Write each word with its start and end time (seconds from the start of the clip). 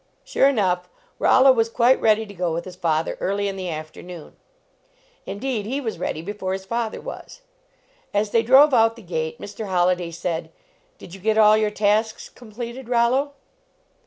Sure 0.23 0.49
enough, 0.49 0.89
Rollo 1.19 1.51
was 1.51 1.69
quite 1.69 2.01
ready 2.01 2.25
to 2.25 2.33
go 2.33 2.51
with 2.51 2.65
his 2.65 2.75
father 2.75 3.17
early 3.19 3.47
in 3.47 3.55
the 3.55 3.69
afternoon. 3.69 4.35
In 5.27 5.37
79 5.37 5.37
LEARNING 5.37 5.37
TO 5.41 5.45
TRAVEL 5.53 5.63
deed 5.63 5.69
he 5.75 5.81
was 5.81 5.99
ready 5.99 6.21
before 6.23 6.53
his 6.53 6.65
father 6.65 6.99
was. 6.99 7.41
As 8.11 8.31
they 8.31 8.41
drove 8.41 8.73
out 8.73 8.95
the 8.95 9.03
gate 9.03 9.39
Mr. 9.39 9.67
Holliday 9.67 10.09
said: 10.09 10.51
"Did 10.97 11.13
you 11.13 11.19
get 11.21 11.37
all 11.37 11.55
your 11.55 11.69
tasks 11.69 12.29
completed, 12.29 12.89
Rollo?" 12.89 13.33